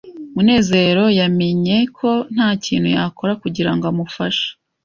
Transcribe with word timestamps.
Munezero 0.35 1.03
yamenye 1.19 1.77
ko 1.97 2.09
ntakintu 2.33 2.87
yakora 2.97 3.33
kugirango 3.41 3.83
amufashe. 3.91 4.47